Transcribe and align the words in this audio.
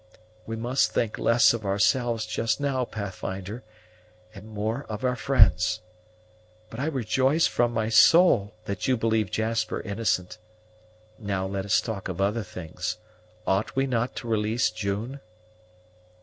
"We 0.47 0.55
must 0.55 0.93
think 0.93 1.19
less 1.19 1.53
of 1.53 1.63
ourselves 1.63 2.25
just 2.25 2.59
now, 2.59 2.85
Pathfinder, 2.85 3.61
and 4.33 4.49
more 4.49 4.83
of 4.89 5.03
our 5.05 5.15
friends. 5.15 5.81
But 6.71 6.79
I 6.79 6.87
rejoice 6.87 7.45
from 7.45 7.71
my 7.71 7.89
soul 7.89 8.55
that 8.65 8.87
you 8.87 8.97
believe 8.97 9.29
Jasper 9.29 9.79
innocent. 9.79 10.39
Now 11.19 11.45
let 11.45 11.65
us 11.65 11.79
talk 11.79 12.07
of 12.07 12.19
other 12.19 12.41
things 12.41 12.97
ought 13.45 13.75
we 13.75 13.85
not 13.85 14.15
to 14.15 14.27
release 14.27 14.71
June?" 14.71 15.19